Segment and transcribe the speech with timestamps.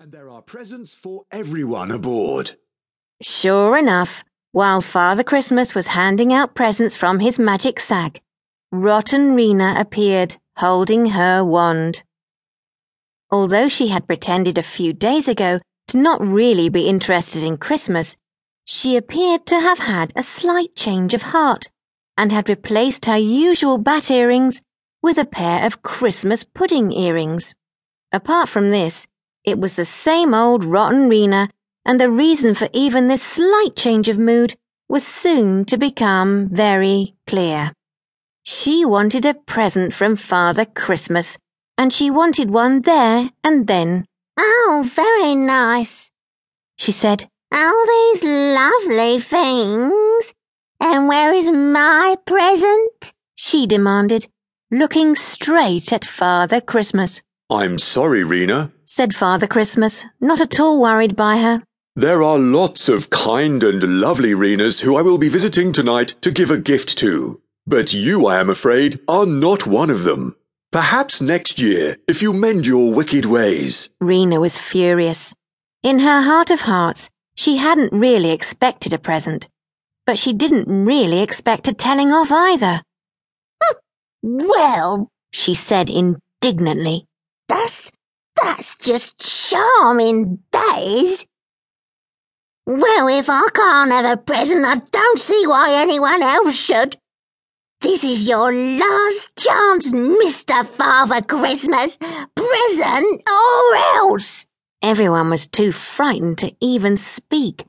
[0.00, 2.52] And there are presents for everyone aboard.
[3.20, 8.22] Sure enough, while Father Christmas was handing out presents from his magic sack,
[8.72, 12.02] Rotten Rena appeared, holding her wand.
[13.30, 18.16] Although she had pretended a few days ago to not really be interested in Christmas,
[18.64, 21.68] she appeared to have had a slight change of heart
[22.16, 24.62] and had replaced her usual bat earrings
[25.02, 27.54] with a pair of Christmas pudding earrings.
[28.12, 29.06] Apart from this,
[29.44, 31.48] it was the same old rotten Rena,
[31.84, 34.54] and the reason for even this slight change of mood
[34.88, 37.72] was soon to become very clear.
[38.42, 41.38] She wanted a present from Father Christmas,
[41.78, 44.04] and she wanted one there and then.
[44.38, 46.10] Oh, very nice,
[46.76, 47.28] she said.
[47.52, 50.34] All these lovely things.
[50.80, 53.12] And where is my present?
[53.34, 54.28] She demanded,
[54.70, 57.22] looking straight at Father Christmas.
[57.50, 61.64] I'm sorry, Rena, said Father Christmas, not at all worried by her.
[61.96, 66.30] There are lots of kind and lovely Renas who I will be visiting tonight to
[66.30, 67.40] give a gift to.
[67.66, 70.36] But you, I am afraid, are not one of them.
[70.70, 73.90] Perhaps next year, if you mend your wicked ways.
[74.00, 75.34] Rena was furious.
[75.82, 79.48] In her heart of hearts, she hadn't really expected a present,
[80.06, 82.82] but she didn't really expect a telling off either.
[83.60, 83.76] Hmm,
[84.22, 87.06] well, she said indignantly,
[87.50, 87.90] that's
[88.36, 91.26] that's just charming, days.
[92.66, 96.96] Well, if I can't have a present, I don't see why anyone else should.
[97.80, 100.66] This is your last chance, Mr.
[100.66, 101.98] Father Christmas.
[101.98, 104.46] Present or else.
[104.82, 107.64] Everyone was too frightened to even speak.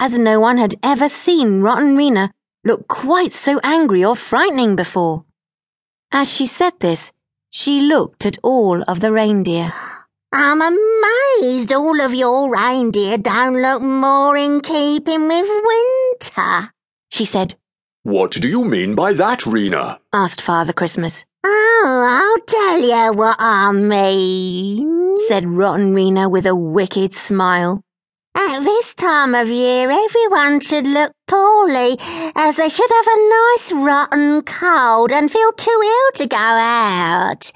[0.00, 2.30] As no one had ever seen Rotten Rena
[2.64, 5.24] look quite so angry or frightening before.
[6.10, 7.12] As she said this,
[7.56, 9.72] she looked at all of the reindeer.
[10.32, 16.72] I'm amazed all of your reindeer don't look more in keeping with winter,
[17.10, 17.54] she said.
[18.02, 20.00] What do you mean by that, Rena?
[20.12, 21.24] asked Father Christmas.
[21.46, 27.84] Oh, I'll tell you what I mean, said Rotten Rena with a wicked smile.
[28.36, 31.96] At this time of year, everyone should look poorly,
[32.34, 37.52] as they should have a nice rotten cold and feel too ill to go out.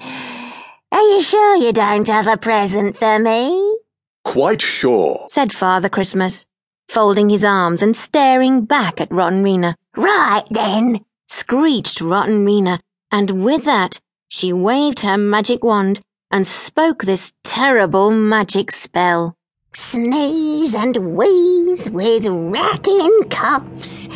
[0.91, 3.77] Are you sure you don't have a present for me?
[4.23, 6.45] Quite sure, said Father Christmas,
[6.87, 9.75] folding his arms and staring back at Rotten Rena.
[9.97, 12.79] Right then, screeched Rotten Rena,
[13.11, 15.99] and with that, she waved her magic wand
[16.31, 19.35] and spoke this terrible magic spell.
[19.73, 24.07] Sneeze and wheeze with racking coughs,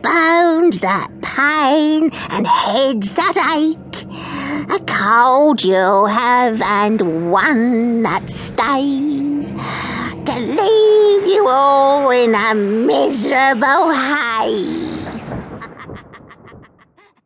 [0.00, 4.04] bones that pain and heads that ache.
[4.70, 13.90] A cold you'll have and one that stays to leave you all in a miserable
[13.90, 14.85] haze.